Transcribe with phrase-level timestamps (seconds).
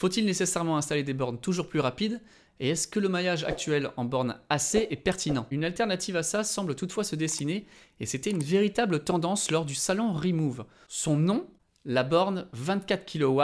[0.00, 2.20] Faut-il nécessairement installer des bornes toujours plus rapides
[2.60, 6.44] et est-ce que le maillage actuel en borne AC est pertinent Une alternative à ça
[6.44, 7.66] semble toutefois se dessiner
[7.98, 10.64] et c'était une véritable tendance lors du salon Remove.
[10.88, 11.46] Son nom,
[11.84, 13.42] la borne 24 kW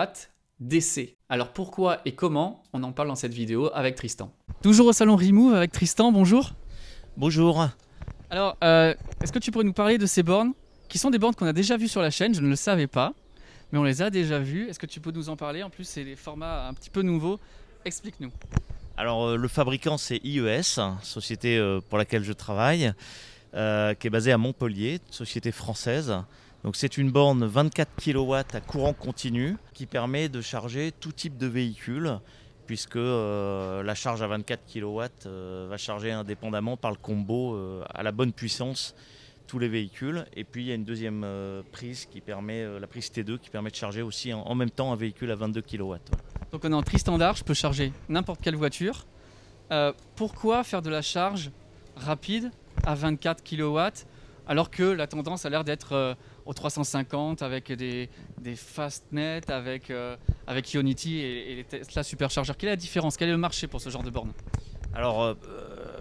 [0.61, 1.17] DC.
[1.29, 4.33] Alors pourquoi et comment On en parle dans cette vidéo avec Tristan.
[4.63, 6.53] Toujours au salon Remove avec Tristan, bonjour.
[7.17, 7.69] Bonjour.
[8.31, 10.53] Alors, euh, est-ce que tu pourrais nous parler de ces bornes
[10.89, 12.35] qui sont des bornes qu'on a déjà vues sur la chaîne?
[12.35, 13.13] Je ne le savais pas,
[13.75, 14.69] mais on les a déjà vues.
[14.69, 15.65] Est-ce que tu peux nous en parler?
[15.65, 17.41] En plus, c'est des formats un petit peu nouveaux.
[17.85, 18.31] Explique-nous.
[18.97, 20.63] Alors euh, le fabricant c'est IES,
[21.03, 22.93] société euh, pour laquelle je travaille,
[23.55, 26.15] euh, qui est basée à Montpellier, société française.
[26.63, 31.37] Donc c'est une borne 24 kW à courant continu qui permet de charger tout type
[31.37, 32.21] de véhicule
[32.69, 35.03] puisque la charge à 24 kW
[35.69, 37.59] va charger indépendamment par le combo
[37.93, 38.95] à la bonne puissance
[39.47, 40.25] tous les véhicules.
[40.35, 41.27] Et puis il y a une deuxième
[41.73, 44.97] prise qui permet, la prise T2 qui permet de charger aussi en, même temps un
[44.97, 45.95] véhicule à 22 kW.
[46.53, 49.07] Donc on est en tri standard, je peux charger n'importe quelle voiture.
[49.73, 51.51] Euh, pourquoi faire de la charge
[51.97, 52.51] rapide
[52.85, 53.79] à 24 kW
[54.47, 59.91] alors que la tendance a l'air d'être euh, au 350 avec des, des fastnet, avec,
[59.91, 62.57] euh, avec Ionity et, les Tesla superchargeurs?
[62.57, 63.17] Quelle est la différence?
[63.17, 64.33] Quel est le marché pour ce genre de borne?
[64.93, 65.35] Alors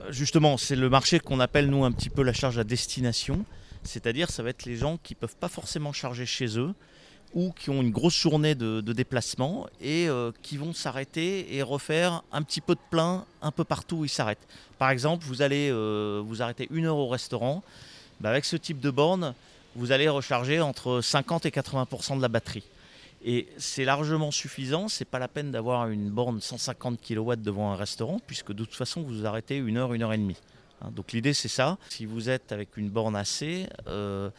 [0.10, 3.46] justement, c'est le marché qu'on appelle nous un petit peu la charge à destination.
[3.84, 6.74] C'est-à-dire ça va être les gens qui ne peuvent pas forcément charger chez eux,
[7.34, 12.24] ou qui ont une grosse journée de, déplacement et euh, qui vont s'arrêter et refaire
[12.32, 14.48] un petit peu de plein un peu partout où ils s'arrêtent.
[14.78, 17.64] Par exemple, vous allez euh, vous arrêter une heure au restaurant.
[18.20, 19.34] Bah, avec ce type de borne,
[19.76, 22.64] vous allez recharger entre 50 et 80% de la batterie.
[23.24, 27.76] Et c'est largement suffisant, c'est pas la peine d'avoir une borne 150 kW devant un
[27.76, 30.38] restaurant, puisque de toute façon vous arrêtez une heure, une heure et demie.
[30.82, 31.78] Hein, donc l'idée c'est ça.
[31.90, 34.30] Si vous êtes avec une borne AC, euh,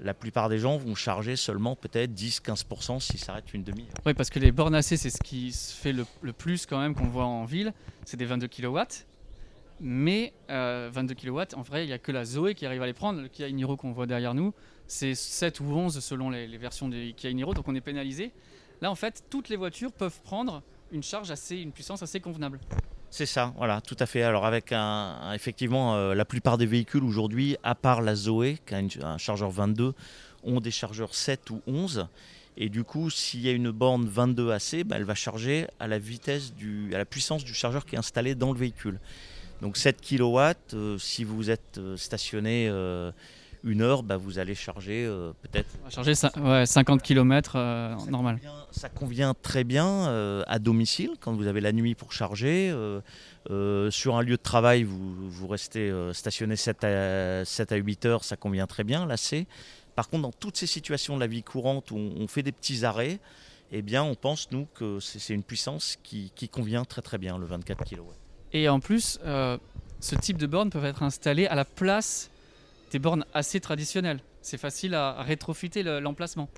[0.00, 3.88] la plupart des gens vont charger seulement peut-être 10-15% s'ils s'arrêtent une demi-heure.
[4.06, 6.94] Oui, parce que les bornes AC, c'est ce qui se fait le, plus quand même
[6.94, 7.72] qu'on voit en ville,
[8.04, 8.78] c'est des 22 kW.
[9.80, 12.86] Mais 22 euh, kW, en vrai, il n'y a que la Zoé qui arrive à
[12.86, 13.22] les prendre.
[13.22, 14.52] Le Kia Niro qu'on voit derrière nous,
[14.86, 18.32] c'est 7 ou 11 selon les, versions des Kia Niro, donc on est pénalisé.
[18.82, 22.60] Là, en fait, toutes les voitures peuvent prendre une charge assez, une puissance assez convenable.
[23.08, 24.22] C'est ça, voilà, tout à fait.
[24.22, 28.74] Alors avec un, effectivement, euh, la plupart des véhicules aujourd'hui, à part la Zoé, qui
[28.74, 29.94] a un chargeur 22,
[30.44, 32.06] ont des chargeurs 7 ou 11.
[32.56, 35.88] Et du coup, s'il y a une borne 22 AC, bah, elle va charger à
[35.88, 39.00] la vitesse du, à la puissance du chargeur qui est installé dans le véhicule.
[39.60, 40.38] Donc 7 kW,
[40.74, 42.68] euh, si vous êtes euh, stationné
[43.64, 45.68] une heure, bah, vous allez charger euh, peut-être.
[45.88, 48.38] Charger 50 km euh, normal.
[48.70, 52.74] ça convient très bien euh, à domicile quand vous avez la nuit pour charger.
[53.90, 58.36] sur un lieu de travail, vous, restez stationné 7 à, 7 à 8 heures, ça
[58.36, 59.46] convient très bien, là c'est.
[59.96, 62.84] Par contre, dans toutes ces situations de la vie courante où on, fait des petits
[62.84, 63.18] arrêts,
[63.72, 67.38] eh bien, on pense, nous, que c'est une puissance qui, qui, convient très très bien,
[67.38, 68.02] le 24 kW.
[68.52, 69.18] Et en plus,
[70.00, 72.30] ce type de bornes peuvent être installées à la place
[72.90, 74.20] des bornes assez traditionnelles.
[74.42, 76.48] C'est facile à rétrofiter l'emplacement.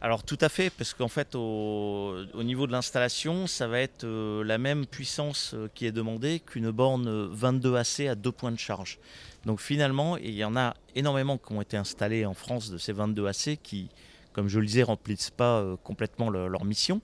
[0.00, 4.44] Alors tout à fait, parce qu'en fait au, niveau de l'installation, ça va être euh,
[4.44, 8.58] la même puissance euh, qui est demandée qu'une borne 22 AC à deux points de
[8.58, 9.00] charge.
[9.44, 12.92] Donc finalement, il y en a énormément qui ont été installés en France de ces
[12.92, 13.88] 22 AC qui,
[14.32, 17.00] comme je le disais, remplissent pas euh, complètement leur mission.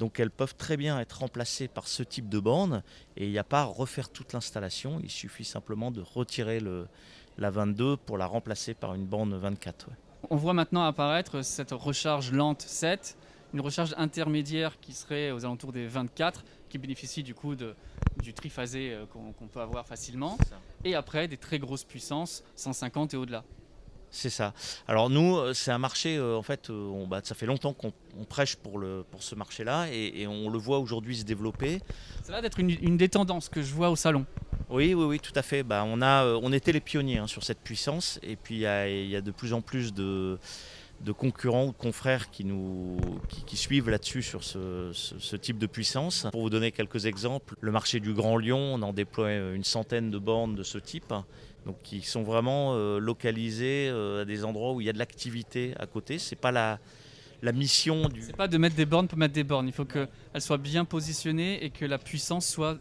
[0.00, 2.82] Donc elles peuvent très bien être remplacées par ce type de borne
[3.18, 6.88] et il n'y a pas à refaire toute l'installation, il suffit simplement de retirer le,
[7.36, 9.90] la 22 pour la remplacer par une borne 24.
[10.30, 13.18] On voit maintenant apparaître cette recharge lente 7,
[13.52, 17.74] une recharge intermédiaire qui serait aux alentours des 24, qui bénéficie du coup de,
[18.22, 20.38] du triphasé euh, qu'on peut avoir facilement,
[20.82, 23.44] et après des très grosses puissances, 150 et au-delà.
[24.10, 24.52] C'est ça.
[24.88, 27.92] Alors nous, euh, c'est un marché, euh, en fait, on, bah, ça fait longtemps qu'on
[28.28, 31.80] prêche pour, le, pour ce marché-là et, on le voit aujourd'hui se développer.
[32.24, 34.26] Ça va d'être une, une des tendances que je vois au salon.
[34.68, 35.62] Oui, oui, oui, tout à fait.
[35.62, 38.60] Bah, on, a, euh, on était les pionniers hein, sur cette puissance et puis il
[39.08, 40.38] y, a de plus en plus de,
[41.12, 42.98] concurrents ou de confrères qui, nous,
[43.46, 46.26] qui, suivent là-dessus sur ce, type de puissance.
[46.32, 50.10] Pour vous donner quelques exemples, le marché du Grand Lyon, on en déploie une centaine
[50.10, 51.12] de bornes de ce type.
[51.66, 54.98] Donc, qui sont vraiment euh, localisées euh, à des endroits où il y a de
[54.98, 56.18] l'activité à côté.
[56.18, 56.78] C'est pas la,
[57.42, 58.22] la mission du.
[58.22, 59.66] C'est pas de mettre des bornes pour mettre des bornes.
[59.66, 60.08] Il faut qu'elles
[60.38, 62.78] soient bien positionnées et que la puissance soit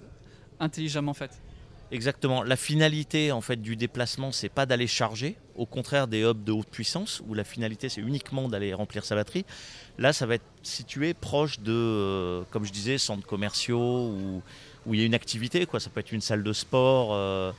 [0.61, 1.41] intelligemment faite.
[1.91, 2.43] Exactement.
[2.43, 6.51] La finalité en fait du déplacement, c'est pas d'aller charger, au contraire des hubs de
[6.51, 9.45] haute puissance où la finalité c'est uniquement d'aller remplir sa batterie.
[9.97, 14.41] Là, ça va être situé proche de, euh, comme je disais, centres commerciaux où,
[14.93, 15.67] il y a une activité.
[15.77, 17.09] Ça peut être une salle de sport.
[17.11, 17.51] Euh,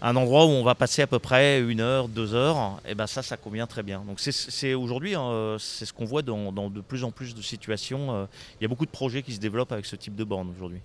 [0.00, 3.08] un endroit où on va passer à peu près une heure, deux heures, et ben
[3.08, 4.04] ça, ça convient très bien.
[4.06, 8.14] Donc c'est aujourd'hui, hein, c'est ce qu'on voit dans, de plus en plus de situations.
[8.14, 8.26] Euh,
[8.60, 10.78] il y a beaucoup de projets qui se développent avec ce type de borne aujourd'hui.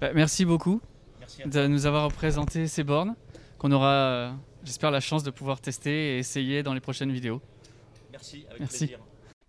[0.00, 0.82] Bah, merci beaucoup
[1.44, 3.14] de nous avoir présenté ces bornes
[3.58, 4.32] qu'on aura, euh,
[4.64, 7.40] j'espère, la chance de pouvoir tester et essayer dans les prochaines vidéos.
[8.10, 8.98] Merci, avec plaisir.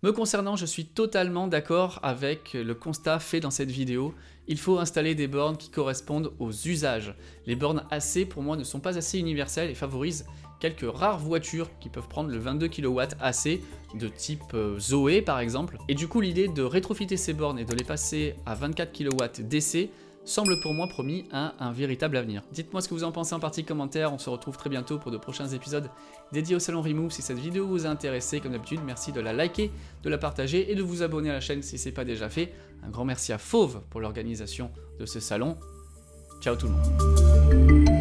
[0.04, 4.14] Me concernant, je suis totalement d'accord avec le constat fait dans cette vidéo.
[4.46, 7.14] Il faut installer des bornes qui correspondent aux usages.
[7.46, 10.26] Les bornes AC pour moi ne sont pas assez universelles et favorisent
[10.60, 13.60] quelques rares voitures qui peuvent prendre le 22 kW AC
[13.94, 15.78] de type euh, Zoé par exemple.
[15.88, 19.42] Et du coup l'idée de rétrofiter ces bornes et de les passer à 24 kW
[19.42, 19.90] DC
[20.24, 22.42] semble pour moi promis à un véritable avenir.
[22.52, 25.10] Dites-moi ce que vous en pensez en partie commentaire, on se retrouve très bientôt pour
[25.10, 25.90] de prochains épisodes
[26.32, 27.12] dédiés au salon Remove.
[27.12, 29.70] Si cette vidéo vous a intéressé, comme d'habitude, merci de la liker,
[30.02, 32.28] de la partager et de vous abonner à la chaîne si ce n'est pas déjà
[32.28, 32.52] fait.
[32.82, 35.56] Un grand merci à Fauve pour l'organisation de ce salon.
[36.40, 37.93] Ciao tout le monde